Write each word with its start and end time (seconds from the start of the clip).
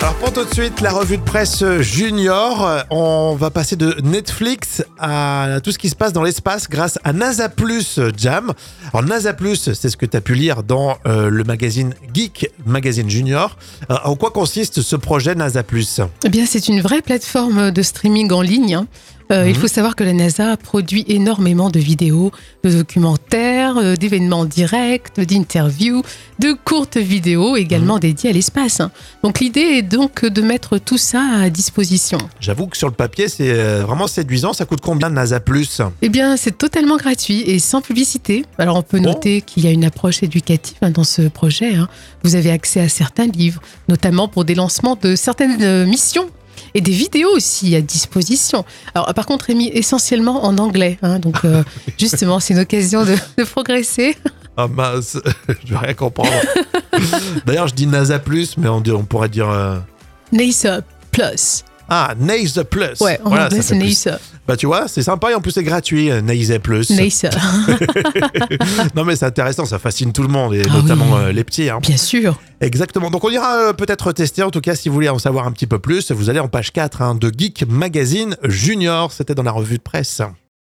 Alors 0.00 0.14
pour 0.16 0.32
tout 0.32 0.44
de 0.44 0.52
suite, 0.54 0.80
la 0.82 0.90
revue 0.92 1.16
de 1.18 1.22
presse 1.22 1.64
junior, 1.80 2.84
on 2.90 3.34
va 3.34 3.50
passer 3.50 3.74
de 3.76 3.96
Netflix 4.04 4.84
à 5.00 5.58
tout 5.64 5.72
ce 5.72 5.78
qui 5.78 5.88
se 5.88 5.96
passe 5.96 6.12
dans 6.12 6.22
l'espace 6.22 6.68
grâce 6.68 6.98
à 7.02 7.12
NASA 7.12 7.48
Plus 7.48 7.98
Jam. 8.16 8.52
Alors 8.92 9.02
NASA 9.04 9.32
Plus, 9.32 9.72
c'est 9.72 9.88
ce 9.88 9.96
que 9.96 10.06
tu 10.06 10.16
as 10.16 10.20
pu 10.20 10.34
lire 10.34 10.62
dans 10.62 10.96
euh, 11.06 11.28
le 11.28 11.42
magazine 11.44 11.94
Geek 12.14 12.50
Magazine 12.66 13.10
Junior. 13.10 13.56
Euh, 13.90 13.96
en 14.04 14.14
quoi 14.16 14.30
consiste 14.30 14.80
ce 14.80 14.96
projet 14.96 15.34
NASA 15.34 15.62
Plus? 15.64 16.00
Eh 16.24 16.28
bien, 16.28 16.46
c'est 16.46 16.68
une 16.68 16.80
vraie 16.80 17.02
plateforme 17.02 17.70
de 17.72 17.82
streaming 17.82 18.30
en 18.32 18.42
ligne. 18.42 18.74
hein. 18.74 18.86
Euh, 19.32 19.48
Il 19.48 19.56
faut 19.56 19.66
savoir 19.66 19.96
que 19.96 20.04
la 20.04 20.12
NASA 20.12 20.56
produit 20.56 21.04
énormément 21.08 21.68
de 21.70 21.80
vidéos, 21.80 22.30
de 22.62 22.70
documentaires, 22.70 23.76
euh, 23.76 23.96
d'événements 23.96 24.44
directs, 24.44 25.18
d'interviews, 25.18 26.02
de 26.38 26.52
courtes 26.52 26.96
vidéos 26.96 27.56
également 27.56 27.98
dédiées 27.98 28.30
à 28.30 28.32
l'espace. 28.32 28.80
hein. 28.80 28.90
Donc 29.24 29.40
l'idée 29.40 29.60
est 29.60 29.82
donc 29.82 30.24
de 30.24 30.42
mettre 30.42 30.78
tout 30.78 30.98
ça 30.98 31.22
à 31.40 31.50
disposition. 31.50 32.18
J'avoue 32.40 32.66
que 32.68 32.76
sur 32.76 32.88
le 32.88 32.94
papier, 32.94 33.28
c'est 33.28 33.50
euh, 33.50 33.82
vraiment 33.84 34.06
séduisant. 34.06 34.52
Ça 34.52 34.64
coûte 34.64 34.80
combien 34.80 35.10
NASA 35.10 35.40
Plus? 35.40 35.80
Eh 36.02 36.08
bien, 36.08 36.36
c'est 36.36 36.56
totalement 36.56 36.96
gratuit 36.96 37.42
et 37.42 37.58
sans 37.58 37.80
publicité. 37.82 38.44
Alors, 38.58 38.76
on 38.76 38.82
peut 38.82 38.98
Bon. 39.00 39.10
noter 39.10 39.40
qu'il 39.42 39.64
y 39.64 39.66
a 39.66 39.70
une 39.72 39.84
approche 39.84 40.22
éducative 40.22 40.76
hein, 40.82 40.90
dans 40.90 41.04
ce 41.04 41.22
projet. 41.22 41.74
hein. 41.74 41.88
Vous 42.22 42.36
avez 42.36 42.50
accès 42.50 42.80
à 42.80 42.88
certains 42.88 43.26
livres, 43.26 43.60
notamment 43.88 44.28
pour 44.28 44.44
des 44.44 44.54
lancements 44.54 44.96
de 45.00 45.16
certaines 45.16 45.84
missions. 45.86 46.26
Et 46.76 46.80
des 46.82 46.92
vidéos 46.92 47.30
aussi 47.34 47.74
à 47.74 47.80
disposition. 47.80 48.64
Alors, 48.94 49.12
par 49.14 49.24
contre, 49.24 49.46
Rémi, 49.46 49.70
essentiellement 49.72 50.44
en 50.44 50.58
anglais. 50.58 50.98
hein. 51.02 51.18
donc, 51.18 51.38
euh, 51.44 51.62
justement, 51.98 52.38
c'est 52.38 52.52
une 52.54 52.60
occasion 52.60 53.02
de, 53.04 53.16
de 53.38 53.44
progresser. 53.44 54.14
Ah 54.58 54.68
mince, 54.68 55.18
je 55.64 55.70
vais 55.72 55.78
rien 55.78 55.94
comprendre. 55.94 56.30
D'ailleurs, 57.46 57.68
je 57.68 57.74
dis 57.74 57.86
NASA 57.86 58.18
Plus, 58.18 58.56
mais 58.58 58.68
on, 58.68 58.82
on 58.86 59.04
pourrait 59.04 59.28
dire... 59.30 59.48
euh, 59.48 59.78
NASA 60.32 60.80
Plus. 61.12 61.64
Ah, 61.88 62.14
NASA 62.18 62.64
Plus. 62.64 63.00
Ouais, 63.00 63.18
en 63.24 63.28
Voilà, 63.30 63.48
ça. 63.62 63.74
NASA. 63.74 64.18
Bah 64.46 64.56
tu 64.56 64.66
vois, 64.66 64.86
c'est 64.88 65.02
sympa 65.02 65.30
et 65.30 65.34
en 65.34 65.40
plus 65.40 65.50
c'est 65.52 65.62
gratuit, 65.64 66.10
euh, 66.10 66.20
NASA 66.20 66.58
Plus. 66.58 66.90
NASA. 66.90 67.30
non 68.94 69.04
mais 69.04 69.16
c'est 69.16 69.24
intéressant, 69.26 69.64
ça 69.64 69.78
fascine 69.78 70.12
tout 70.12 70.22
le 70.22 70.28
monde 70.28 70.54
et 70.54 70.62
Ah 70.68 70.72
notamment 70.72 71.14
oui. 71.14 71.20
euh, 71.26 71.32
les 71.32 71.44
petits. 71.44 71.68
hein. 71.70 71.78
Bien 71.82 71.96
sûr. 71.96 72.38
Exactement. 72.60 73.10
Donc 73.10 73.24
on 73.24 73.30
ira 73.30 73.56
euh, 73.68 73.72
peut-être 73.72 74.12
tester. 74.12 74.42
En 74.42 74.50
tout 74.50 74.60
cas, 74.60 74.74
si 74.74 74.88
vous 74.88 74.94
voulez 74.94 75.08
en 75.08 75.18
savoir 75.18 75.46
un 75.46 75.52
petit 75.52 75.66
peu 75.66 75.78
plus, 75.78 76.10
vous 76.12 76.30
allez 76.30 76.40
en 76.40 76.48
page 76.48 76.72
4 76.72 77.02
hein, 77.02 77.14
de 77.14 77.30
Geek 77.36 77.64
Magazine 77.68 78.36
Junior. 78.44 79.12
C'était 79.12 79.34
dans 79.34 79.42
la 79.42 79.52
revue 79.52 79.78
de 79.78 79.82
presse. 79.82 80.22